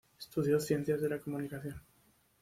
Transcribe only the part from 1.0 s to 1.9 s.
la Comunicación.